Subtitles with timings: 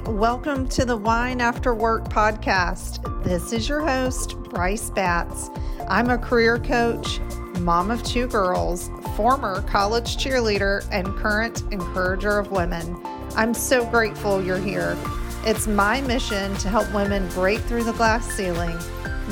[0.00, 3.22] Welcome to the Wine After Work podcast.
[3.24, 5.50] This is your host, Bryce Batts.
[5.86, 7.20] I'm a career coach,
[7.60, 12.98] mom of two girls, former college cheerleader, and current encourager of women.
[13.36, 14.96] I'm so grateful you're here.
[15.44, 18.78] It's my mission to help women break through the glass ceiling,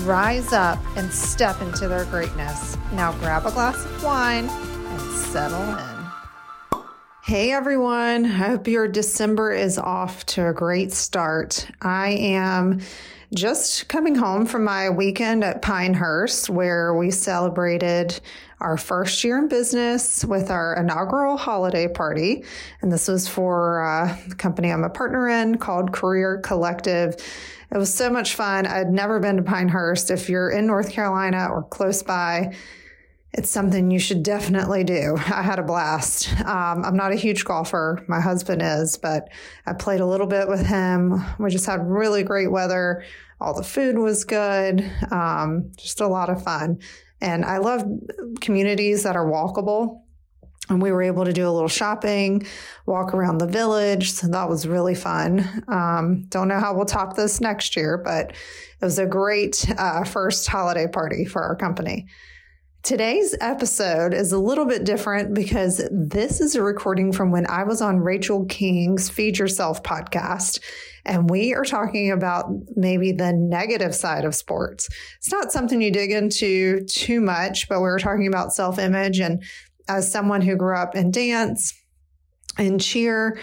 [0.05, 2.77] rise up, and step into their greatness.
[2.93, 5.90] Now grab a glass of wine and settle in.
[7.31, 11.65] Hey everyone, I hope your December is off to a great start.
[11.81, 12.81] I am
[13.33, 18.21] just coming home from my weekend at Pinehurst where we celebrated
[18.59, 22.43] our first year in business with our inaugural holiday party.
[22.83, 27.15] And this was for the company I'm a partner in called Career Collective.
[27.73, 28.67] It was so much fun.
[28.67, 30.11] I'd never been to Pinehurst.
[30.11, 32.57] If you're in North Carolina or close by,
[33.33, 35.17] it's something you should definitely do.
[35.27, 36.33] I had a blast.
[36.41, 38.05] Um, I'm not a huge golfer.
[38.09, 39.29] My husband is, but
[39.67, 41.25] I played a little bit with him.
[41.39, 43.05] We just had really great weather.
[43.41, 44.91] All the food was good.
[45.11, 46.81] Um, just a lot of fun.
[47.21, 47.85] And I love
[48.41, 50.03] communities that are walkable.
[50.69, 52.47] And we were able to do a little shopping,
[52.87, 54.13] walk around the village.
[54.13, 55.65] So that was really fun.
[55.67, 60.05] Um, don't know how we'll top this next year, but it was a great uh,
[60.05, 62.07] first holiday party for our company.
[62.83, 67.65] Today's episode is a little bit different because this is a recording from when I
[67.65, 70.61] was on Rachel King's Feed Yourself podcast.
[71.05, 72.47] And we are talking about
[72.77, 74.89] maybe the negative side of sports.
[75.19, 79.21] It's not something you dig into too much, but we were talking about self image.
[79.21, 79.43] And
[79.87, 81.75] as someone who grew up in dance
[82.57, 83.39] and cheer,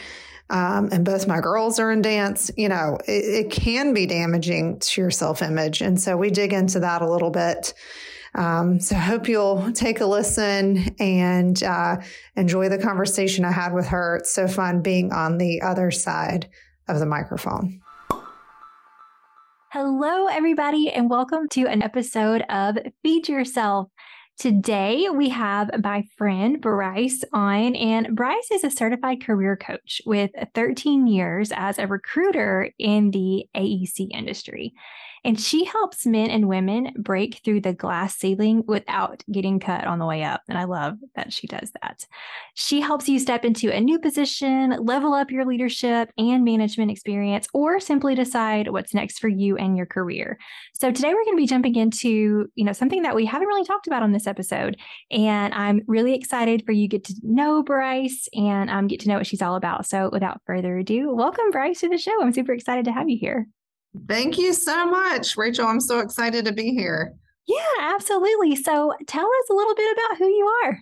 [0.49, 4.79] um, and both my girls are in dance, you know, it, it can be damaging
[4.79, 5.81] to your self image.
[5.81, 7.75] And so we dig into that a little bit.
[8.37, 11.97] Um, so hope you'll take a listen and uh,
[12.35, 14.17] enjoy the conversation I had with her.
[14.17, 16.47] It's so fun being on the other side
[16.87, 17.81] of the microphone.
[19.71, 23.89] Hello, everybody, and welcome to an episode of Feed Yourself.
[24.37, 30.29] Today, we have my friend Bryce on, and Bryce is a certified career coach with
[30.53, 34.73] 13 years as a recruiter in the AEC industry.
[35.27, 39.99] And she helps men and women break through the glass ceiling without getting cut on
[39.99, 40.41] the way up.
[40.47, 42.05] And I love that she does that.
[42.53, 47.45] She helps you step into a new position, level up your leadership and management experience,
[47.53, 50.37] or simply decide what's next for you and your career.
[50.73, 53.65] So today we're going to be jumping into, you know, something that we haven't really
[53.65, 54.77] talked about on this episode.
[55.11, 59.17] And I'm really excited for you get to know Bryce and um, get to know
[59.17, 59.87] what she's all about.
[59.87, 62.21] So without further ado, welcome Bryce to the show.
[62.21, 63.49] I'm super excited to have you here.
[64.07, 65.67] Thank you so much, Rachel.
[65.67, 67.13] I'm so excited to be here.
[67.47, 68.55] Yeah, absolutely.
[68.55, 70.79] So tell us a little bit about who you are.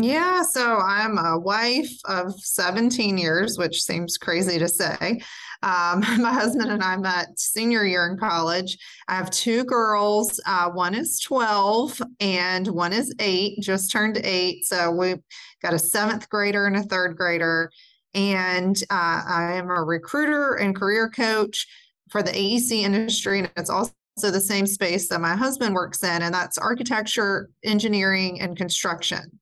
[0.00, 5.20] Yeah, so I'm a wife of 17 years, which seems crazy to say.
[5.62, 8.78] Um, my husband and I met senior year in college.
[9.08, 10.40] I have two girls.
[10.46, 14.64] Uh, one is 12 and one is eight, just turned eight.
[14.64, 15.20] So we've
[15.62, 17.70] got a seventh grader and a third grader.
[18.14, 21.66] And uh, I am a recruiter and career coach
[22.12, 26.22] for the AEC industry, and it's also the same space that my husband works in,
[26.22, 29.40] and that's architecture, engineering, and construction.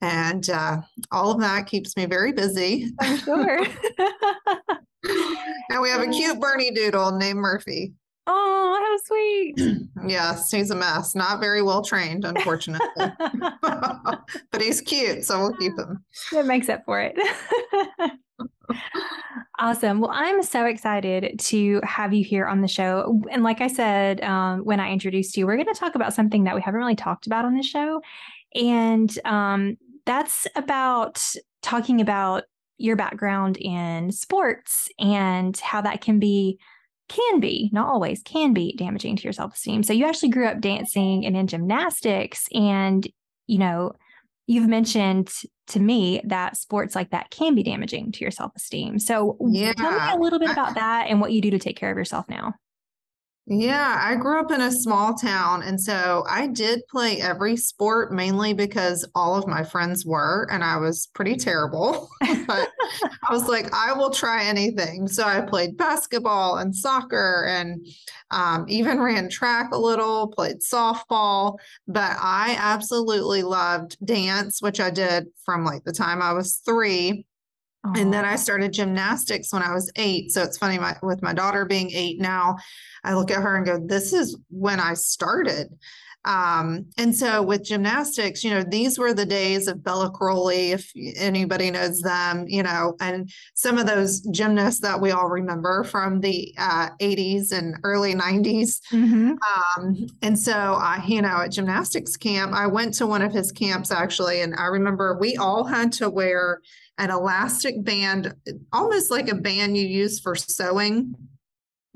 [0.00, 0.78] And uh,
[1.10, 2.90] all of that keeps me very busy.
[3.00, 3.58] I'm sure.
[5.04, 7.92] and we have a cute Bernedoodle named Murphy.
[8.26, 9.54] Oh, how sweet.
[10.06, 11.14] yes, he's a mess.
[11.14, 12.86] Not very well trained, unfortunately.
[13.62, 16.04] but he's cute, so we'll keep him.
[16.32, 17.16] That makes up for it.
[19.60, 19.98] Awesome.
[19.98, 23.20] Well, I'm so excited to have you here on the show.
[23.28, 26.44] And like I said, um, when I introduced you, we're going to talk about something
[26.44, 28.00] that we haven't really talked about on the show.
[28.54, 29.76] And um,
[30.06, 31.20] that's about
[31.60, 32.44] talking about
[32.76, 36.58] your background in sports and how that can be
[37.08, 40.60] can be not always can be damaging to your self-esteem so you actually grew up
[40.60, 43.08] dancing and in gymnastics and
[43.46, 43.90] you know
[44.48, 45.30] you've mentioned
[45.68, 48.98] to me that sports like that can be damaging to your self esteem.
[48.98, 49.74] So, yeah.
[49.74, 51.98] tell me a little bit about that and what you do to take care of
[51.98, 52.54] yourself now.
[53.50, 55.62] Yeah, I grew up in a small town.
[55.62, 60.62] And so I did play every sport mainly because all of my friends were, and
[60.62, 62.10] I was pretty terrible.
[62.46, 62.68] but
[63.26, 65.08] I was like, I will try anything.
[65.08, 67.86] So I played basketball and soccer and
[68.30, 71.56] um, even ran track a little, played softball.
[71.86, 77.24] But I absolutely loved dance, which I did from like the time I was three
[77.84, 80.32] and then I started gymnastics when I was eight.
[80.32, 82.56] So it's funny, my, with my daughter being eight now,
[83.04, 85.68] I look at her and go, This is when I started.
[86.24, 90.92] Um, and so with gymnastics, you know, these were the days of Bela Karolyi, if
[91.16, 96.20] anybody knows them, you know, and some of those gymnasts that we all remember from
[96.20, 98.80] the uh, 80s and early 90s.
[98.92, 99.34] Mm-hmm.
[99.78, 103.52] Um, and so I, you know, at gymnastics camp, I went to one of his
[103.52, 106.60] camps actually, and I remember we all had to wear
[106.98, 108.34] an elastic band,
[108.72, 111.14] almost like a band you use for sewing.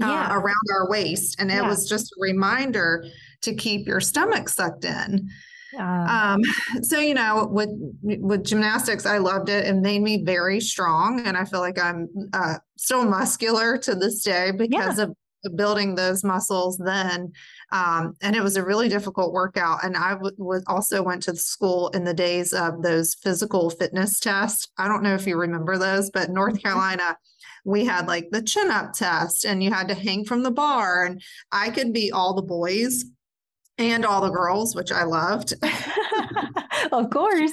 [0.03, 0.31] Uh, yeah.
[0.31, 1.37] Uh, around our waist.
[1.39, 1.69] And it yeah.
[1.69, 3.05] was just a reminder
[3.43, 5.29] to keep your stomach sucked in.
[5.79, 6.41] Um,
[6.83, 7.71] so you know, with
[8.03, 9.67] with gymnastics, I loved it.
[9.67, 14.23] It made me very strong, and I feel like I'm uh, still muscular to this
[14.23, 15.05] day because yeah.
[15.05, 15.17] of
[15.51, 17.33] building those muscles then.
[17.73, 19.85] Um, and it was a really difficult workout.
[19.85, 24.21] And I w- w- also went to school in the days of those physical fitness
[24.21, 24.69] tests.
[24.79, 26.69] I don't know if you remember those, but North mm-hmm.
[26.69, 27.17] Carolina
[27.65, 31.05] we had like the chin up test and you had to hang from the bar
[31.05, 31.23] and
[31.53, 33.05] i could be all the boys
[33.79, 35.55] and all the girls, which I loved.
[36.93, 37.53] of course.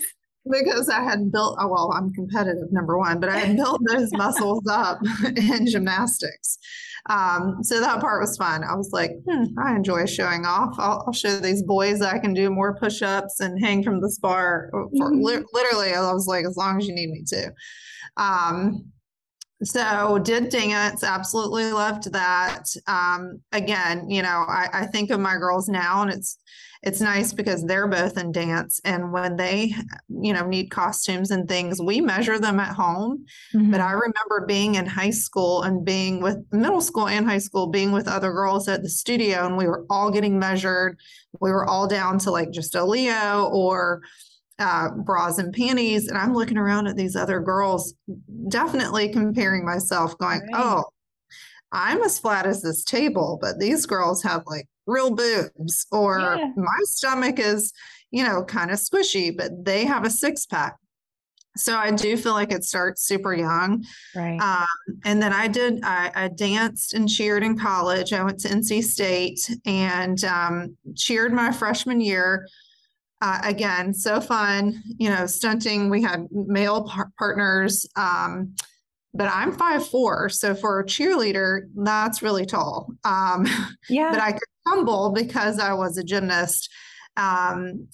[0.49, 4.11] because I had built, oh, well, I'm competitive, number one, but I had built those
[4.13, 4.99] muscles up
[5.35, 6.57] in gymnastics.
[7.07, 8.63] Um, so that part was fun.
[8.63, 10.75] I was like, hmm, I enjoy showing off.
[10.77, 14.09] I'll, I'll, show these boys I can do more push ups and hang from the
[14.09, 14.69] spar.
[14.71, 15.23] For, mm-hmm.
[15.23, 17.51] li- literally, I was like, as long as you need me to.
[18.17, 18.91] Um,
[19.63, 22.65] so did dance absolutely loved that.
[22.87, 26.37] Um, again you know I, I, think of my girls now and it's
[26.81, 29.73] it's nice because they're both in dance and when they
[30.07, 33.25] you know need costumes and things we measure them at home.
[33.53, 33.71] Mm-hmm.
[33.71, 37.67] but i remember being in high school and being with middle school and high school
[37.67, 40.99] being with other girls at the studio and we were all getting measured.
[41.39, 44.01] We were all down to like just a leo or
[44.59, 46.07] uh, bras and panties.
[46.07, 47.93] And I'm looking around at these other girls,
[48.49, 50.49] definitely comparing myself, going, right.
[50.53, 50.85] oh,
[51.71, 56.51] I'm as flat as this table, but these girls have like real boobs, or yeah.
[56.55, 57.71] my stomach is,
[58.11, 60.77] you know, kind of squishy, but they have a six pack.
[61.55, 63.83] So I do feel like it starts super young.
[64.15, 64.39] Right.
[64.39, 68.13] Um, and then I did, I, I, danced and cheered in college.
[68.13, 72.47] I went to NC State and um, cheered my freshman year
[73.21, 75.89] uh, again, so fun, you know, stunting.
[75.89, 78.55] We had male par- partners, um,
[79.13, 82.93] but I'm five four, so for a cheerleader, that's really tall.
[83.03, 83.45] Um,
[83.89, 86.69] yeah, but I could tumble because I was a gymnast.
[87.17, 87.87] Um,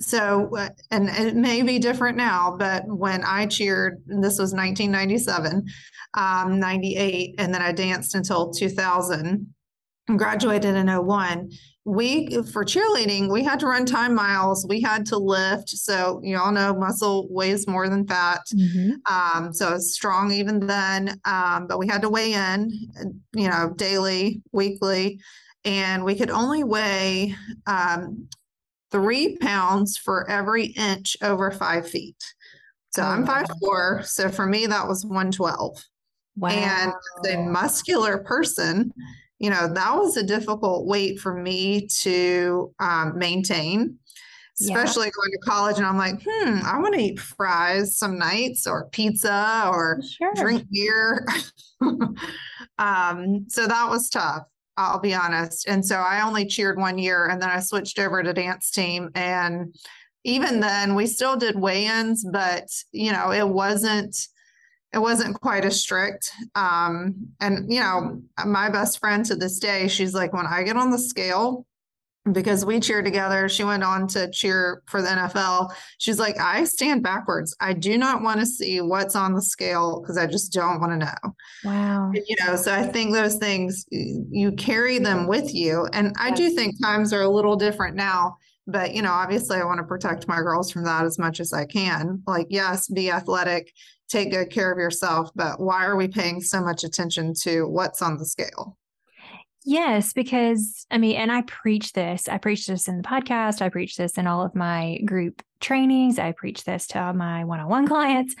[0.00, 5.64] so, uh, and it may be different now, but when I cheered, this was 1997,
[6.14, 9.54] um, 98, and then I danced until 2000
[10.08, 11.50] and graduated in 01
[11.84, 14.66] we for cheerleading we had to run time miles.
[14.66, 15.68] We had to lift.
[15.68, 18.40] So you all know muscle weighs more than fat.
[18.54, 18.92] Mm-hmm.
[19.12, 21.20] um, so it's strong even then.
[21.24, 22.70] Um, but we had to weigh in
[23.34, 25.20] you know daily weekly.
[25.66, 27.34] And we could only weigh
[27.66, 28.28] um,
[28.90, 32.22] three pounds for every inch over five feet.
[32.94, 34.02] So oh, i'm five four.
[34.04, 35.82] So for me that was 112
[36.36, 36.48] wow.
[36.48, 36.92] and
[37.30, 38.92] a muscular person
[39.38, 43.98] you know, that was a difficult weight for me to um, maintain,
[44.60, 45.12] especially yeah.
[45.16, 45.76] going to college.
[45.76, 50.34] And I'm like, hmm, I want to eat fries some nights or pizza or sure.
[50.34, 51.26] drink beer.
[52.78, 54.44] um, so that was tough.
[54.76, 55.68] I'll be honest.
[55.68, 59.10] And so I only cheered one year and then I switched over to dance team.
[59.14, 59.74] And
[60.24, 64.16] even then, we still did weigh ins, but, you know, it wasn't
[64.94, 66.32] it wasn't quite as strict.
[66.54, 70.76] Um, and you know, my best friend to this day, she's like, when I get
[70.76, 71.66] on the scale,
[72.32, 75.74] because we cheer together, she went on to cheer for the NFL.
[75.98, 77.54] She's like, I stand backwards.
[77.60, 80.92] I do not want to see what's on the scale because I just don't want
[80.92, 81.34] to know.
[81.64, 82.12] Wow.
[82.14, 85.86] You know, so I think those things you carry them with you.
[85.92, 88.36] And I do think times are a little different now
[88.66, 91.52] but you know obviously i want to protect my girls from that as much as
[91.52, 93.70] i can like yes be athletic
[94.14, 98.00] take good care of yourself, but why are we paying so much attention to what's
[98.00, 98.78] on the scale?
[99.64, 102.28] Yes, because I mean, and I preach this.
[102.28, 103.62] I preach this in the podcast.
[103.62, 106.18] I preach this in all of my group trainings.
[106.18, 108.34] I preach this to my one on one clients.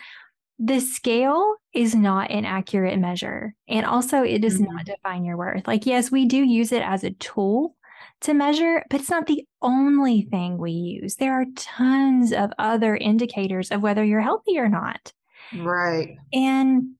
[0.58, 3.54] The scale is not an accurate measure.
[3.66, 4.74] And also, it does mm-hmm.
[4.74, 5.66] not define your worth.
[5.66, 7.74] Like, yes, we do use it as a tool
[8.20, 11.16] to measure, but it's not the only thing we use.
[11.16, 15.12] There are tons of other indicators of whether you're healthy or not.
[15.52, 16.16] Right.
[16.32, 16.94] And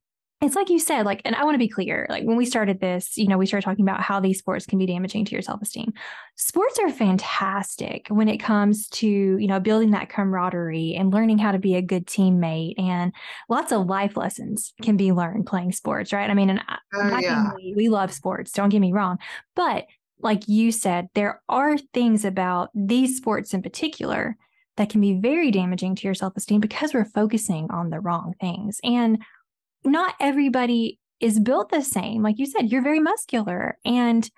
[0.44, 2.80] it's like you said, like, and I want to be clear, like when we started
[2.80, 5.42] this, you know, we started talking about how these sports can be damaging to your
[5.42, 5.92] self esteem.
[6.36, 11.52] Sports are fantastic when it comes to, you know, building that camaraderie and learning how
[11.52, 12.74] to be a good teammate.
[12.78, 13.12] And
[13.48, 16.28] lots of life lessons can be learned playing sports, right?
[16.28, 17.44] I mean, and uh, yeah.
[17.44, 19.18] family, we love sports, don't get me wrong,
[19.56, 19.86] but
[20.20, 24.36] like you said, there are things about these sports in particular
[24.76, 28.34] that can be very damaging to your self esteem because we're focusing on the wrong
[28.40, 28.78] things.
[28.82, 29.22] And
[29.84, 32.22] not everybody is built the same.
[32.22, 33.78] Like you said, you're very muscular.
[33.84, 34.28] And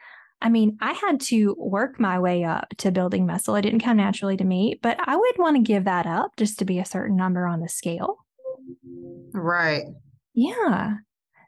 [0.42, 3.56] I mean, I had to work my way up to building muscle.
[3.56, 6.58] It didn't come naturally to me, but I would want to give that up just
[6.58, 8.18] to be a certain number on the scale.
[9.32, 9.84] Right.
[10.34, 10.94] Yeah.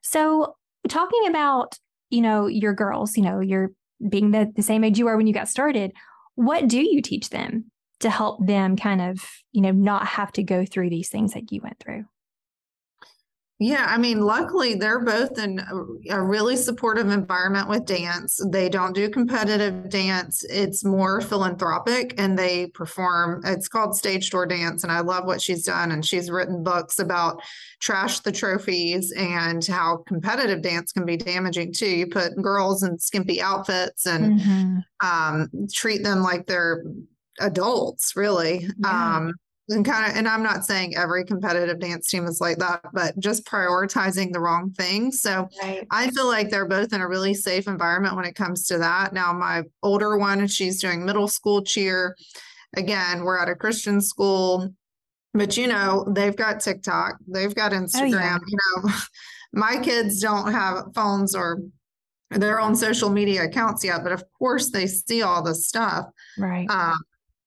[0.02, 0.56] So,
[0.88, 1.78] talking about,
[2.08, 3.72] you know, your girls, you know, you're
[4.08, 5.92] being the, the same age you are when you got started,
[6.34, 10.42] what do you teach them to help them kind of, you know, not have to
[10.42, 12.04] go through these things that you went through?
[13.60, 15.60] Yeah, I mean, luckily they're both in
[16.08, 18.40] a really supportive environment with dance.
[18.52, 20.44] They don't do competitive dance.
[20.48, 24.84] It's more philanthropic and they perform, it's called stage door dance.
[24.84, 25.90] And I love what she's done.
[25.90, 27.42] And she's written books about
[27.80, 31.90] trash the trophies and how competitive dance can be damaging too.
[31.90, 34.78] You put girls in skimpy outfits and mm-hmm.
[35.04, 36.84] um, treat them like they're
[37.40, 38.68] adults, really.
[38.78, 39.16] Yeah.
[39.16, 39.34] Um,
[39.70, 43.18] and kind of and i'm not saying every competitive dance team is like that but
[43.18, 45.86] just prioritizing the wrong thing so right.
[45.90, 49.12] i feel like they're both in a really safe environment when it comes to that
[49.12, 52.16] now my older one she's doing middle school cheer
[52.76, 54.72] again we're at a christian school
[55.34, 58.38] but you know they've got tiktok they've got instagram oh, yeah.
[58.46, 58.92] you know
[59.52, 61.60] my kids don't have phones or
[62.30, 66.06] their own social media accounts yet but of course they see all this stuff
[66.38, 66.98] right um,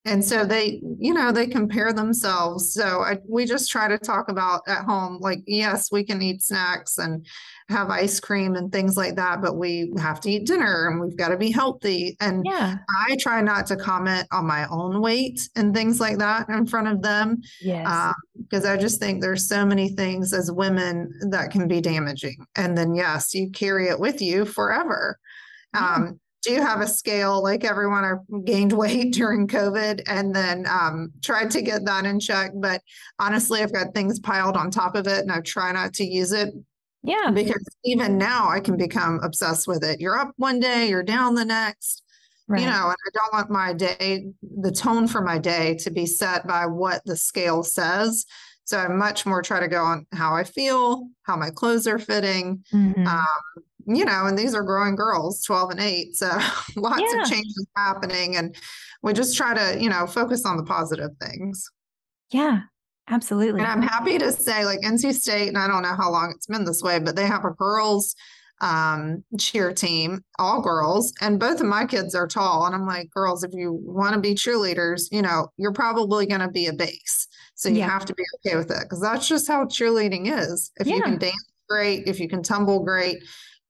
[0.05, 4.29] and so they you know they compare themselves so I, we just try to talk
[4.29, 7.25] about at home like yes we can eat snacks and
[7.69, 11.17] have ice cream and things like that but we have to eat dinner and we've
[11.17, 12.77] got to be healthy and yeah.
[13.07, 16.87] i try not to comment on my own weight and things like that in front
[16.87, 18.13] of them yes.
[18.37, 22.37] because um, i just think there's so many things as women that can be damaging
[22.55, 25.19] and then yes you carry it with you forever
[25.73, 25.95] yeah.
[25.95, 28.13] um, do you have a scale like everyone I
[28.45, 32.51] gained weight during COVID and then um, tried to get that in check.
[32.55, 32.81] But
[33.19, 36.31] honestly, I've got things piled on top of it and I try not to use
[36.31, 36.53] it.
[37.03, 37.31] Yeah.
[37.33, 39.99] Because even now I can become obsessed with it.
[39.99, 42.03] You're up one day, you're down the next.
[42.47, 42.61] Right.
[42.61, 46.05] You know, and I don't want my day, the tone for my day to be
[46.05, 48.25] set by what the scale says.
[48.65, 51.99] So I much more try to go on how I feel, how my clothes are
[51.99, 53.07] fitting, mm-hmm.
[53.07, 56.15] um, you know, and these are growing girls, 12 and 8.
[56.15, 56.27] So
[56.75, 57.21] lots yeah.
[57.21, 58.35] of changes happening.
[58.35, 58.55] And
[59.03, 61.69] we just try to, you know, focus on the positive things.
[62.31, 62.61] Yeah,
[63.09, 63.61] absolutely.
[63.61, 66.47] And I'm happy to say, like NC State, and I don't know how long it's
[66.47, 68.15] been this way, but they have a girls
[68.61, 72.65] um, cheer team, all girls, and both of my kids are tall.
[72.65, 76.41] And I'm like, girls, if you want to be cheerleaders, you know, you're probably going
[76.41, 77.27] to be a base.
[77.55, 77.89] So you yeah.
[77.89, 80.71] have to be okay with it because that's just how cheerleading is.
[80.77, 80.95] If yeah.
[80.95, 83.17] you can dance great, if you can tumble great,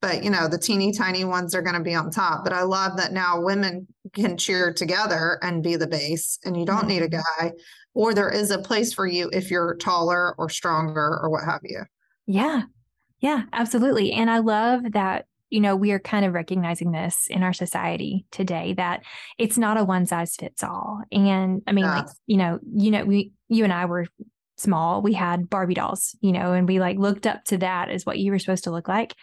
[0.02, 2.44] but you know the teeny tiny ones are going to be on top.
[2.44, 6.66] But i love that now women can cheer together and be the base and you
[6.66, 7.46] don't need a mm-hmm.
[7.48, 7.52] guy
[7.94, 11.62] or there is a place for you if you're taller or stronger or what have
[11.64, 11.84] you.
[12.26, 12.64] Yeah.
[13.20, 14.12] Yeah absolutely.
[14.12, 18.26] And i love that you know we are kind of recognizing this in our society
[18.32, 19.04] today that
[19.38, 21.98] it's not a one size fits all and i mean yeah.
[21.98, 24.08] like you know you know we you and i were
[24.58, 25.02] small.
[25.02, 28.20] We had barbie dolls you know and we like looked up to that as what
[28.20, 29.16] you were supposed to look like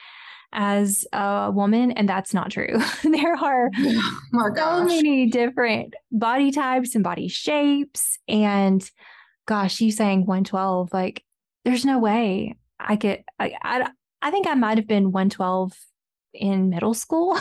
[0.53, 2.79] as a woman, and that's not true.
[3.03, 3.71] there are
[4.35, 8.19] oh so many different body types and body shapes.
[8.27, 8.89] And
[9.47, 11.25] gosh, you saying 112, like
[11.65, 13.91] there's no way I could, I, I,
[14.23, 15.73] I think I might have been 112
[16.35, 17.33] in middle school.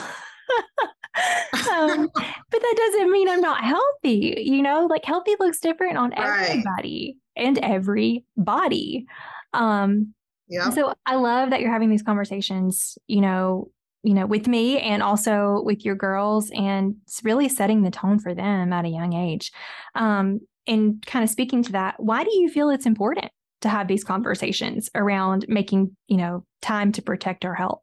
[1.71, 4.43] um, but that doesn't mean I'm not healthy.
[4.45, 6.49] You know, like healthy looks different on right.
[6.49, 9.05] everybody and every body.
[9.53, 10.13] Um,
[10.47, 10.69] yeah.
[10.69, 13.69] So I love that you're having these conversations, you know,
[14.03, 18.19] you know, with me and also with your girls and it's really setting the tone
[18.19, 19.51] for them at a young age.
[19.95, 23.87] Um, and kind of speaking to that, why do you feel it's important to have
[23.87, 27.81] these conversations around making, you know, time to protect our health?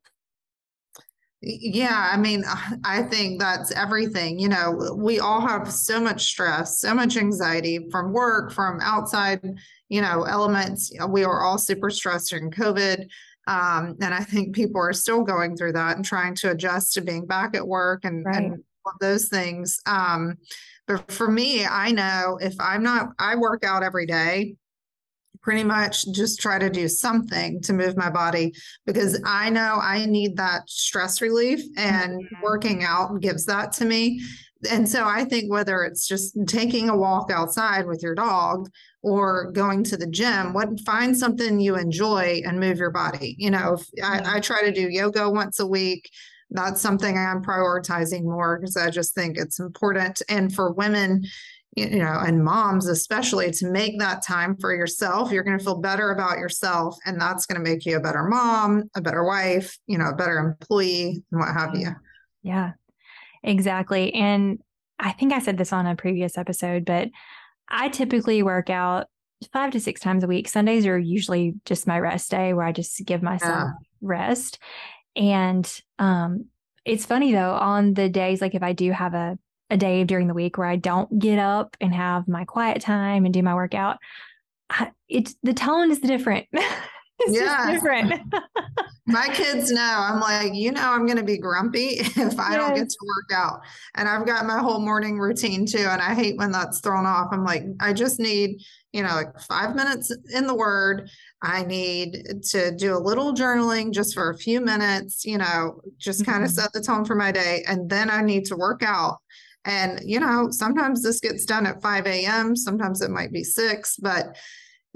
[1.47, 2.45] Yeah, I mean,
[2.85, 4.39] I think that's everything.
[4.39, 9.41] You know, we all have so much stress, so much anxiety from work, from outside,
[9.89, 10.93] you know, elements.
[11.09, 13.07] We are all super stressed during COVID.
[13.47, 17.03] Um, and I think people are still going through that and trying to adjust to
[17.03, 18.37] being back at work and, right.
[18.37, 18.65] and
[19.01, 19.81] those things.
[19.87, 20.39] Um,
[20.87, 24.57] but for me, I know if I'm not, I work out every day
[25.45, 28.55] pretty much just try to do something to move my body
[28.87, 32.43] because I know I need that stress relief and mm-hmm.
[32.43, 34.23] working out gives that to me.
[34.71, 38.71] And so I think whether it's just taking a walk outside with your dog
[39.03, 43.37] or going to the gym, what find something you enjoy and move your body.
[43.39, 46.09] You know, I, I try to do yoga once a week
[46.55, 50.23] that's something I'm prioritizing more because I just think it's important.
[50.29, 51.25] And for women,
[51.77, 55.33] you know, and moms especially to make that time for yourself.
[55.33, 58.25] You're going to feel better about yourself, and that's going to make you a better
[58.25, 61.89] mom, a better wife, you know, a better employee, and what have you.
[62.43, 62.73] Yeah,
[63.43, 64.13] exactly.
[64.15, 64.61] And
[64.99, 67.09] I think I said this on a previous episode, but
[67.69, 69.09] I typically work out
[69.53, 70.49] five to six times a week.
[70.49, 73.73] Sundays are usually just my rest day where I just give myself yeah.
[74.01, 74.59] rest.
[75.17, 76.47] And um,
[76.85, 79.39] it's funny though, on the days like if I do have a
[79.71, 83.25] a day during the week where I don't get up and have my quiet time
[83.25, 83.99] and do my workout,
[84.71, 86.47] I, it's the tone is different.
[86.53, 87.71] it's yeah.
[87.71, 88.21] different.
[89.07, 92.57] my kids know I'm like, you know, I'm going to be grumpy if I yes.
[92.57, 93.61] don't get to work out.
[93.95, 95.87] And I've got my whole morning routine too.
[95.87, 97.29] And I hate when that's thrown off.
[97.31, 98.61] I'm like, I just need,
[98.93, 101.11] you know, like five minutes in the word.
[101.43, 106.23] I need to do a little journaling just for a few minutes, you know, just
[106.23, 106.33] mm-hmm.
[106.33, 107.63] kind of set the tone for my day.
[107.67, 109.19] And then I need to work out.
[109.65, 113.97] And, you know, sometimes this gets done at 5 a.m., sometimes it might be six,
[113.97, 114.37] but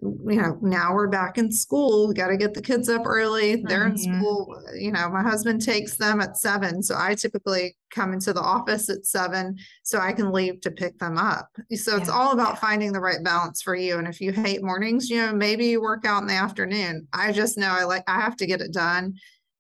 [0.01, 2.07] you know, now we're back in school.
[2.07, 3.57] We got to get the kids up early.
[3.57, 4.21] They're in mm-hmm.
[4.21, 4.63] school.
[4.77, 6.85] You know, my husband takes them at seven.
[6.85, 10.99] So I typically come into the office at seven so I can leave to pick
[10.99, 11.49] them up.
[11.75, 12.01] So yeah.
[12.01, 13.99] it's all about finding the right balance for you.
[13.99, 17.09] And if you hate mornings, you know, maybe you work out in the afternoon.
[17.13, 19.15] I just know I like, I have to get it done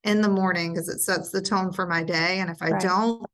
[0.04, 2.38] in the morning because it sets the tone for my day.
[2.38, 2.80] And if I right.
[2.80, 3.26] don't,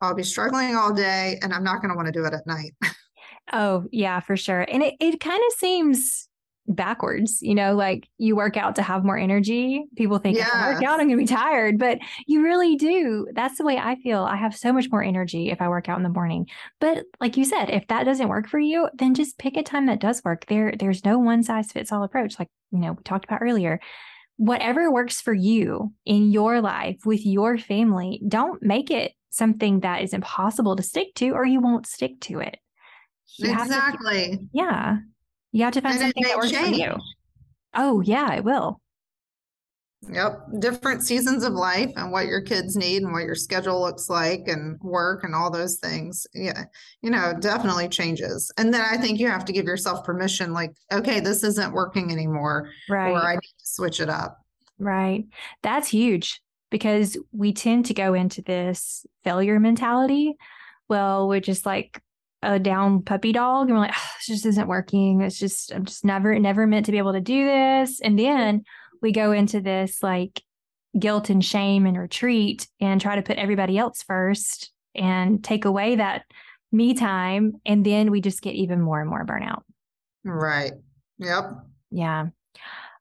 [0.00, 2.46] I'll be struggling all day and I'm not going to want to do it at
[2.46, 2.74] night.
[3.52, 4.62] oh, yeah, for sure.
[4.62, 6.28] And it, it kind of seems
[6.68, 9.84] backwards, you know, like you work out to have more energy.
[9.96, 10.48] People think oh, yes.
[10.48, 13.28] if I work out, I'm going to be tired, but you really do.
[13.34, 14.24] That's the way I feel.
[14.24, 16.48] I have so much more energy if I work out in the morning.
[16.80, 19.86] But like you said, if that doesn't work for you, then just pick a time
[19.86, 20.46] that does work.
[20.46, 22.38] There, there's no one size fits all approach.
[22.38, 23.80] Like, you know, we talked about earlier
[24.38, 30.02] whatever works for you in your life with your family, don't make it something that
[30.02, 32.58] is impossible to stick to or you won't stick to it.
[33.38, 34.36] You exactly.
[34.36, 34.98] To, yeah.
[35.52, 36.76] You have to find and something that works change.
[36.76, 36.94] for you.
[37.74, 38.80] Oh, yeah, it will.
[40.10, 40.60] Yep.
[40.60, 44.44] Different seasons of life and what your kids need and what your schedule looks like
[44.46, 46.26] and work and all those things.
[46.32, 46.64] Yeah.
[47.02, 48.50] You know, definitely changes.
[48.56, 52.12] And then I think you have to give yourself permission like, okay, this isn't working
[52.12, 52.70] anymore.
[52.88, 53.10] Right.
[53.10, 54.38] Or I need to switch it up.
[54.78, 55.24] Right.
[55.62, 60.34] That's huge because we tend to go into this failure mentality.
[60.88, 62.00] Well, we're just like
[62.42, 65.20] a down puppy dog and we're like, oh, this just isn't working.
[65.20, 68.00] It's just, I'm just never, never meant to be able to do this.
[68.00, 68.64] And then
[69.02, 70.42] we go into this like
[70.98, 75.96] guilt and shame and retreat and try to put everybody else first and take away
[75.96, 76.22] that
[76.72, 77.60] me time.
[77.64, 79.62] And then we just get even more and more burnout.
[80.24, 80.72] Right.
[81.18, 81.44] Yep.
[81.90, 82.26] Yeah.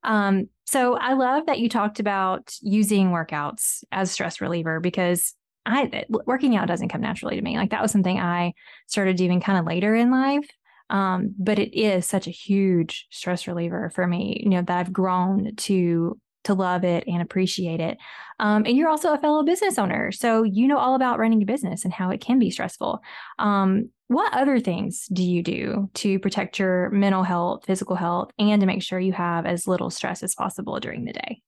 [0.06, 5.34] Um, so I love that you talked about using workouts as stress reliever because
[5.66, 7.58] I working out doesn't come naturally to me.
[7.58, 8.54] Like that was something I
[8.88, 10.48] started doing kind of later in life.
[10.90, 14.94] Um, but it is such a huge stress reliever for me, you know, that I've
[14.94, 17.98] grown to to love it and appreciate it.
[18.40, 21.46] Um, and you're also a fellow business owner, so you know all about running a
[21.46, 23.02] business and how it can be stressful.
[23.40, 28.62] Um, what other things do you do to protect your mental health, physical health, and
[28.62, 31.42] to make sure you have as little stress as possible during the day?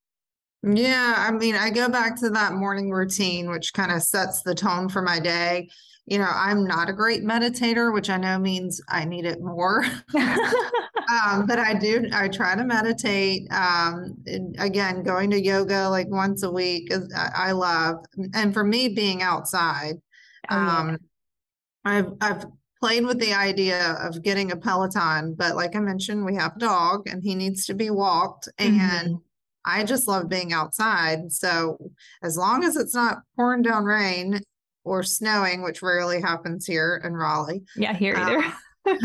[0.63, 4.55] Yeah, I mean, I go back to that morning routine, which kind of sets the
[4.55, 5.69] tone for my day.
[6.07, 9.85] You know, I'm not a great meditator, which I know means I need it more.
[10.15, 13.43] um, but I do, I try to meditate.
[13.51, 14.15] Um,
[14.57, 17.97] again, going to yoga like once a week, is, I, I love.
[18.33, 19.95] And for me, being outside,
[20.49, 20.77] oh, yeah.
[20.79, 20.97] um,
[21.87, 22.45] I've, I've
[22.79, 26.59] played with the idea of getting a Peloton, but like I mentioned, we have a
[26.59, 28.49] dog and he needs to be walked.
[28.59, 28.79] Mm-hmm.
[28.79, 29.17] And
[29.65, 31.31] I just love being outside.
[31.31, 31.77] So
[32.21, 34.41] as long as it's not pouring down rain
[34.83, 37.63] or snowing, which rarely happens here in Raleigh.
[37.75, 38.37] Yeah, here either.
[38.37, 38.53] Um,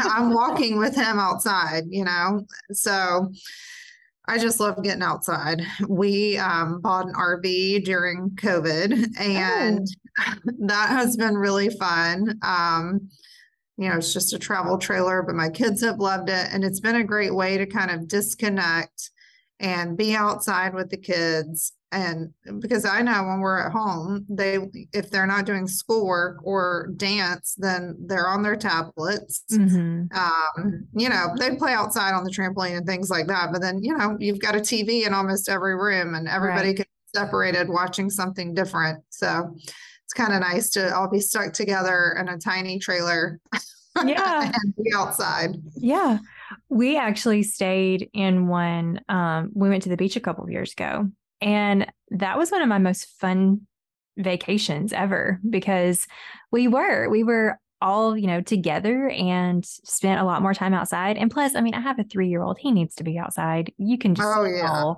[0.05, 2.47] I'm walking with him outside, you know.
[2.73, 3.33] So
[4.26, 5.62] I just love getting outside.
[5.88, 9.87] We um, bought an RV during COVID, and
[10.20, 10.35] oh.
[10.66, 12.38] that has been really fun.
[12.42, 13.08] Um,
[13.78, 16.80] you know, it's just a travel trailer, but my kids have loved it, and it's
[16.80, 19.11] been a great way to kind of disconnect
[19.58, 24.59] and be outside with the kids and because i know when we're at home they
[24.92, 30.05] if they're not doing schoolwork or dance then they're on their tablets mm-hmm.
[30.16, 33.83] um, you know they play outside on the trampoline and things like that but then
[33.83, 36.76] you know you've got a tv in almost every room and everybody right.
[36.76, 39.55] can be separated watching something different so
[40.05, 43.38] it's kind of nice to all be stuck together in a tiny trailer
[44.05, 46.18] yeah and be outside yeah
[46.68, 49.00] we actually stayed in one.
[49.09, 51.11] Um, we went to the beach a couple of years ago,
[51.42, 53.66] and that was one of my most fun
[54.16, 56.07] vacations ever because
[56.50, 61.16] we were, we were all, you know, together and spent a lot more time outside.
[61.16, 62.59] And plus, I mean, I have a three year old.
[62.59, 63.72] He needs to be outside.
[63.76, 64.94] You can just oh, yeah.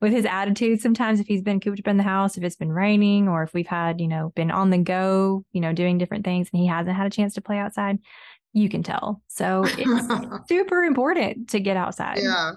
[0.00, 2.72] with his attitude sometimes if he's been cooped up in the house, if it's been
[2.72, 6.24] raining or if we've had, you know, been on the go, you know, doing different
[6.24, 7.98] things and he hasn't had a chance to play outside,
[8.52, 9.22] you can tell.
[9.28, 12.18] So it's super important to get outside.
[12.20, 12.52] Yeah.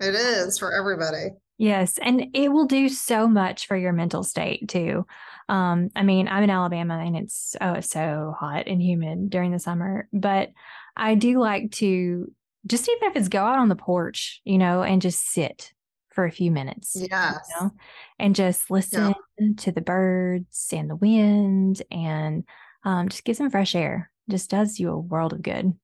[0.00, 1.28] It is for everybody.
[1.56, 1.98] Yes.
[1.98, 5.06] And it will do so much for your mental state too.
[5.48, 9.52] Um, I mean, I'm in Alabama and it's oh, it's so hot and humid during
[9.52, 10.50] the summer, but
[10.96, 12.32] I do like to
[12.66, 15.72] just even if it's go out on the porch, you know, and just sit
[16.10, 16.96] for a few minutes.
[16.96, 17.38] Yes.
[17.50, 17.70] You know,
[18.18, 19.48] and just listen yeah.
[19.58, 22.44] to the birds and the wind and
[22.84, 24.10] um, just get some fresh air.
[24.30, 25.74] Just does you a world of good.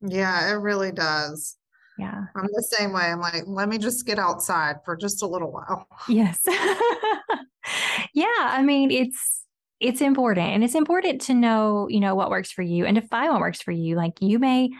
[0.00, 1.56] Yeah, it really does.
[1.98, 2.24] Yeah.
[2.34, 3.04] I'm the same way.
[3.04, 5.86] I'm like, let me just get outside for just a little while.
[6.08, 6.42] Yes.
[8.14, 8.26] yeah.
[8.38, 9.44] I mean, it's,
[9.80, 13.02] it's important and it's important to know, you know, what works for you and to
[13.02, 13.96] find what works for you.
[13.96, 14.70] Like you may,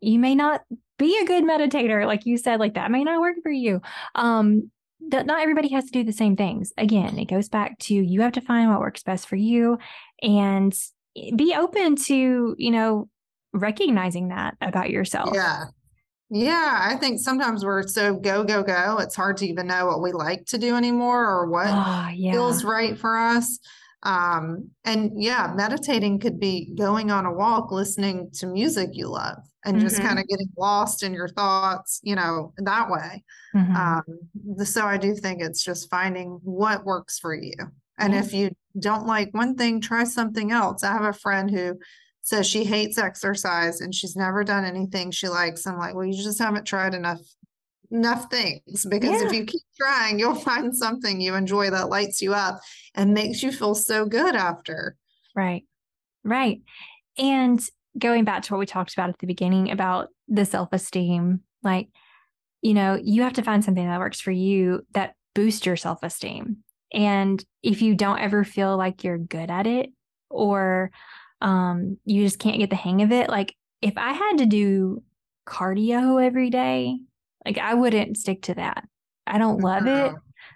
[0.00, 0.62] you may not
[0.98, 2.06] be a good meditator.
[2.06, 3.80] Like you said, like that may not work for you.
[4.14, 4.70] Um,
[5.08, 6.72] that not everybody has to do the same things.
[6.78, 9.78] Again, it goes back to you have to find what works best for you
[10.22, 10.72] and
[11.36, 13.08] be open to, you know,
[13.52, 15.30] recognizing that about yourself.
[15.34, 15.64] Yeah.
[16.34, 18.96] Yeah, I think sometimes we're so go, go, go.
[19.00, 22.32] It's hard to even know what we like to do anymore or what oh, yeah.
[22.32, 23.58] feels right for us.
[24.02, 29.38] Um, and yeah, meditating could be going on a walk, listening to music you love,
[29.66, 29.86] and mm-hmm.
[29.86, 33.22] just kind of getting lost in your thoughts, you know, that way.
[33.54, 33.76] Mm-hmm.
[33.76, 37.54] Um, so I do think it's just finding what works for you.
[37.98, 38.22] And mm-hmm.
[38.24, 40.82] if you don't like one thing, try something else.
[40.82, 41.78] I have a friend who
[42.22, 45.66] says she hates exercise and she's never done anything she likes.
[45.66, 47.20] I'm like, well, you just haven't tried enough
[47.90, 49.26] enough things because yeah.
[49.26, 52.60] if you keep trying, you'll find something you enjoy that lights you up
[52.94, 54.96] and makes you feel so good after.
[55.36, 55.64] Right.
[56.24, 56.62] Right.
[57.18, 57.60] And
[57.98, 61.88] going back to what we talked about at the beginning about the self-esteem, like,
[62.62, 66.58] you know, you have to find something that works for you that boosts your self-esteem.
[66.92, 69.90] And if you don't ever feel like you're good at it
[70.30, 70.90] or
[71.42, 73.28] um, you just can't get the hang of it.
[73.28, 75.02] Like if I had to do
[75.46, 76.98] cardio every day,
[77.44, 78.84] like I wouldn't stick to that.
[79.26, 80.14] I don't love it.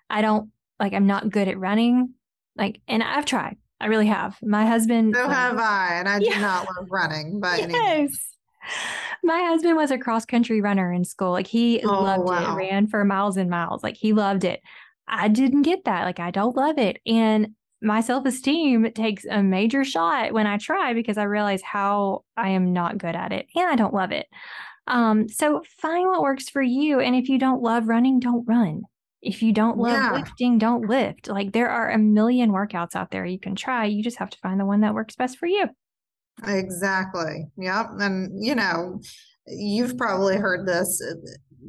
[0.08, 2.14] I don't like I'm not good at running.
[2.56, 3.56] Like and I've tried.
[3.80, 4.38] I really have.
[4.42, 6.34] My husband So have I, and I yeah.
[6.34, 7.64] do not love running by yes.
[7.64, 8.20] any means.
[9.22, 11.32] My husband was a cross country runner in school.
[11.32, 12.52] Like he oh, loved wow.
[12.52, 13.82] it, ran for miles and miles.
[13.82, 14.60] Like he loved it.
[15.08, 16.04] I didn't get that.
[16.04, 16.98] Like I don't love it.
[17.06, 22.24] And my self esteem takes a major shot when I try because I realize how
[22.36, 24.26] I am not good at it and I don't love it.
[24.86, 27.00] Um, so find what works for you.
[27.00, 28.82] And if you don't love running, don't run.
[29.20, 30.12] If you don't love yeah.
[30.12, 31.28] lifting, don't lift.
[31.28, 33.86] Like there are a million workouts out there you can try.
[33.86, 35.68] You just have to find the one that works best for you.
[36.46, 37.46] Exactly.
[37.56, 37.86] Yep.
[37.98, 39.00] And, you know,
[39.46, 41.02] you've probably heard this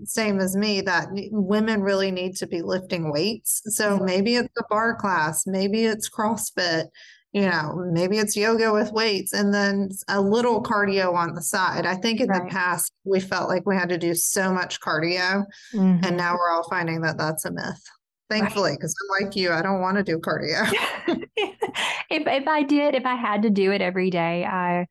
[0.05, 3.61] same as me that women really need to be lifting weights.
[3.65, 6.85] So maybe it's a barre class, maybe it's CrossFit,
[7.33, 11.85] you know, maybe it's yoga with weights and then a little cardio on the side.
[11.85, 12.43] I think in right.
[12.43, 16.03] the past we felt like we had to do so much cardio mm-hmm.
[16.03, 17.83] and now we're all finding that that's a myth.
[18.29, 19.21] Thankfully, because right.
[19.21, 20.69] I'm like you, I don't want to do cardio.
[21.37, 24.87] if if I did, if I had to do it every day, I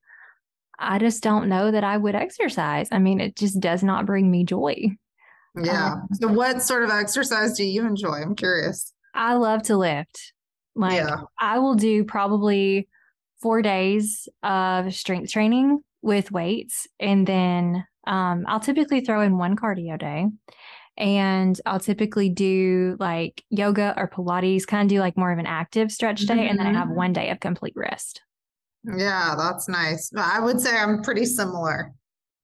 [0.79, 2.89] I just don't know that I would exercise.
[2.93, 4.97] I mean, it just does not bring me joy.
[5.57, 5.93] Yeah.
[5.93, 8.23] Um, so, what sort of exercise do you enjoy?
[8.23, 8.93] I'm curious.
[9.15, 10.33] I love to lift.
[10.75, 11.23] Like, yeah.
[11.39, 12.89] I will do probably
[13.41, 16.87] four days of strength training with weights.
[17.01, 20.27] And then um, I'll typically throw in one cardio day.
[20.99, 25.47] And I'll typically do like yoga or Pilates, kind of do like more of an
[25.47, 26.35] active stretch day.
[26.35, 26.51] Mm-hmm.
[26.51, 26.97] And then I have mm-hmm.
[26.97, 28.23] one day of complete rest.
[28.87, 30.11] Yeah, that's nice.
[30.17, 31.93] I would say I'm pretty similar.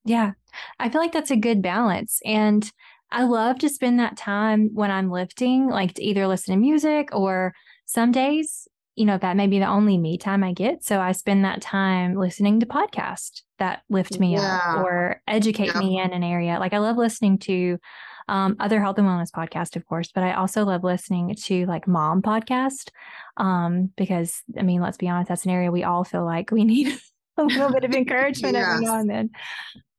[0.04, 0.32] Yeah.
[0.78, 2.20] I feel like that's a good balance.
[2.24, 2.70] And
[3.10, 7.10] I love to spend that time when I'm lifting, like to either listen to music
[7.12, 10.82] or some days, you know, that may be the only me time I get.
[10.82, 14.60] So I spend that time listening to podcasts that lift me yeah.
[14.64, 15.76] up or educate yep.
[15.76, 16.58] me in an area.
[16.58, 17.78] Like I love listening to
[18.28, 21.86] um, other health and wellness podcast, of course, but I also love listening to like
[21.86, 22.90] mom podcast
[23.36, 26.64] um, because I mean, let's be honest, that's an area we all feel like we
[26.64, 26.98] need
[27.36, 28.68] a little bit of encouragement yes.
[28.68, 29.30] every now and then.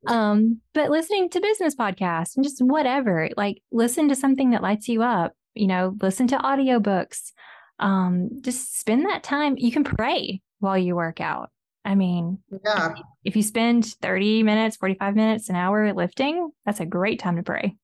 [0.05, 4.87] Um, but listening to business podcasts and just whatever, like listen to something that lights
[4.87, 7.31] you up, you know, listen to audiobooks.
[7.79, 9.55] Um, just spend that time.
[9.57, 11.49] You can pray while you work out.
[11.85, 12.93] I mean, yeah.
[13.23, 17.43] if you spend 30 minutes, 45 minutes, an hour lifting, that's a great time to
[17.43, 17.75] pray.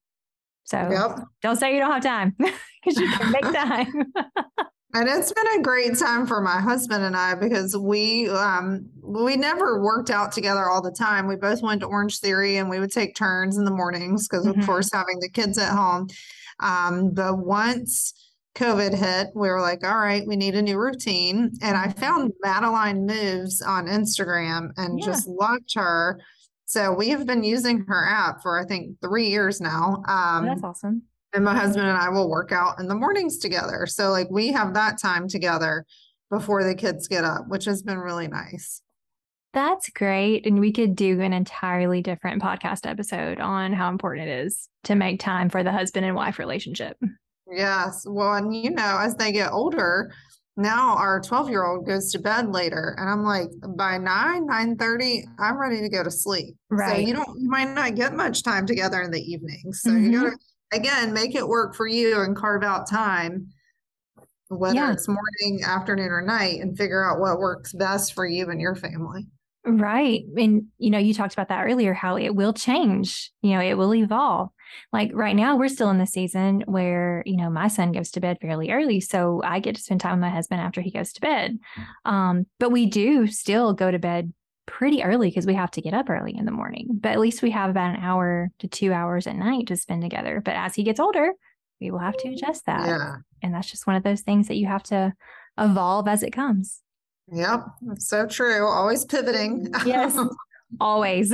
[0.69, 1.19] So yep.
[1.41, 4.13] don't say you don't have time because you can make time.
[4.93, 9.35] And it's been a great time for my husband and I because we um we
[9.35, 11.27] never worked out together all the time.
[11.27, 14.45] We both went to Orange Theory and we would take turns in the mornings because
[14.45, 14.59] mm-hmm.
[14.59, 16.07] of course having the kids at home.
[16.59, 18.13] Um, but once
[18.55, 21.51] COVID hit, we were like, all right, we need a new routine.
[21.61, 21.99] And I mm-hmm.
[21.99, 25.05] found Madeline Moves on Instagram and yeah.
[25.05, 26.19] just loved her.
[26.69, 30.03] So we have been using her app for I think three years now.
[30.07, 31.01] Um, that's awesome.
[31.33, 33.87] And my husband and I will work out in the mornings together.
[33.87, 35.83] So like we have that time together
[36.29, 38.83] before the kids get up, which has been really nice.
[39.51, 40.45] That's great.
[40.45, 44.93] And we could do an entirely different podcast episode on how important it is to
[44.93, 46.97] make time for the husband and wife relationship.
[47.51, 48.05] Yes.
[48.07, 50.11] Well, and you know, as they get older,
[50.59, 54.75] now our 12 year old goes to bed later and i'm like by 9 9
[54.75, 58.13] 30 i'm ready to go to sleep right so you don't you might not get
[58.13, 60.11] much time together in the evening so mm-hmm.
[60.11, 60.37] you gotta
[60.73, 63.47] again make it work for you and carve out time
[64.49, 64.91] whether yeah.
[64.91, 68.75] it's morning afternoon or night and figure out what works best for you and your
[68.75, 69.25] family
[69.65, 70.23] Right.
[70.37, 73.77] And, you know, you talked about that earlier, how it will change, you know, it
[73.77, 74.49] will evolve.
[74.91, 78.19] Like right now, we're still in the season where, you know, my son goes to
[78.19, 78.99] bed fairly early.
[78.99, 81.59] So I get to spend time with my husband after he goes to bed.
[82.05, 84.33] Um, but we do still go to bed
[84.65, 86.87] pretty early because we have to get up early in the morning.
[86.91, 90.01] But at least we have about an hour to two hours at night to spend
[90.01, 90.41] together.
[90.43, 91.31] But as he gets older,
[91.81, 92.85] we will have to adjust that.
[92.87, 93.15] Yeah.
[93.41, 95.13] And that's just one of those things that you have to
[95.57, 96.81] evolve as it comes.
[97.31, 98.67] Yep, that's so true.
[98.67, 99.71] Always pivoting.
[99.85, 100.17] Yes,
[100.79, 101.33] always.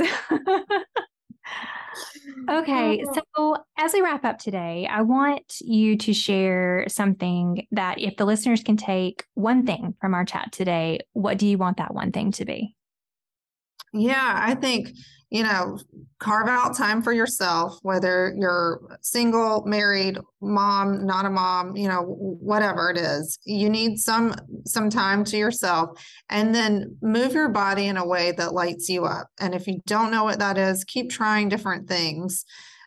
[2.48, 3.04] okay,
[3.36, 8.24] so as we wrap up today, I want you to share something that if the
[8.24, 12.12] listeners can take one thing from our chat today, what do you want that one
[12.12, 12.74] thing to be?
[13.92, 14.90] Yeah, I think
[15.30, 15.78] you know,
[16.20, 22.02] carve out time for yourself, whether you're single, married, mom, not a mom, you know,
[22.02, 23.38] whatever it is.
[23.44, 28.32] You need some some time to yourself and then move your body in a way
[28.32, 29.28] that lights you up.
[29.40, 32.44] And if you don't know what that is, keep trying different things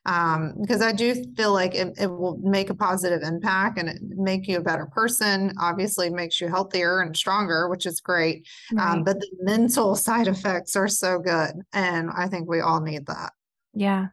[0.09, 3.97] um, because I do feel like it, it, will make a positive impact and it
[4.01, 5.53] make you a better person.
[5.61, 8.47] Obviously, makes you healthier and stronger, which is great.
[8.71, 8.91] Um, right.
[8.93, 13.05] Um, but the mental side effects are so good, and I think we all need
[13.05, 13.33] that.
[13.75, 14.07] Yeah,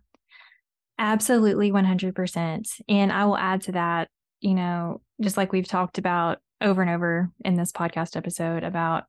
[0.98, 2.68] absolutely, one hundred percent.
[2.90, 4.08] And I will add to that.
[4.40, 9.04] You know, just like we've talked about over and over in this podcast episode about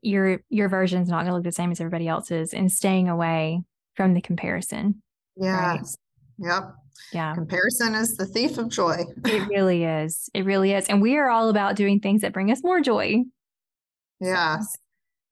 [0.00, 3.60] your your version's not going to look the same as everybody else's, and staying away
[3.94, 5.02] from the comparison.
[5.36, 5.50] Yes.
[5.52, 6.03] Right?
[6.38, 6.74] Yep.
[7.12, 7.34] Yeah.
[7.34, 9.04] Comparison is the thief of joy.
[9.24, 10.28] it really is.
[10.34, 10.86] It really is.
[10.86, 13.22] And we are all about doing things that bring us more joy.
[14.20, 14.76] Yes.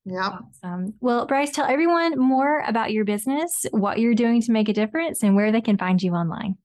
[0.05, 0.33] Yep.
[0.65, 0.95] Awesome.
[1.01, 5.23] Well, Bryce, tell everyone more about your business, what you're doing to make a difference,
[5.23, 6.57] and where they can find you online.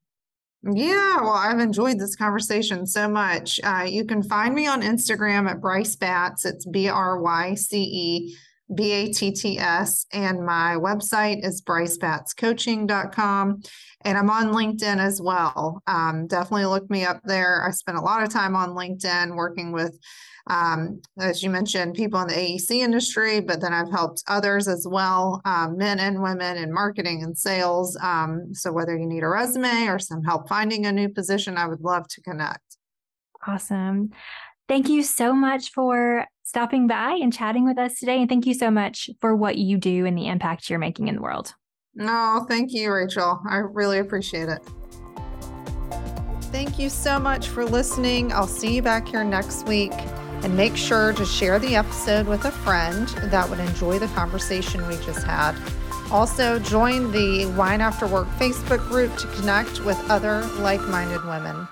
[0.63, 3.59] Yeah, well, I've enjoyed this conversation so much.
[3.63, 6.45] Uh, you can find me on Instagram at Bryce Batts.
[6.45, 8.35] It's B R Y C E
[8.73, 10.05] B A T T S.
[10.11, 13.61] And my website is brycebattscoaching.com.
[14.01, 15.81] And I'm on LinkedIn as well.
[15.87, 17.65] Um, definitely look me up there.
[17.65, 19.97] I spent a lot of time on LinkedIn working with,
[20.49, 24.87] um, as you mentioned, people in the AEC industry, but then I've helped others as
[24.89, 27.97] well, um, men and women in marketing and sales.
[28.01, 31.67] Um, so whether you need a resume or some help finding a new position, I
[31.67, 32.77] would love to connect.
[33.45, 34.11] Awesome.
[34.67, 38.19] Thank you so much for stopping by and chatting with us today.
[38.19, 41.15] And thank you so much for what you do and the impact you're making in
[41.15, 41.53] the world.
[41.95, 43.41] No, thank you, Rachel.
[43.49, 44.59] I really appreciate it.
[46.51, 48.31] Thank you so much for listening.
[48.31, 49.93] I'll see you back here next week.
[50.43, 54.87] And make sure to share the episode with a friend that would enjoy the conversation
[54.87, 55.55] we just had.
[56.11, 61.67] Also, join the Wine After Work Facebook group to connect with other like minded women.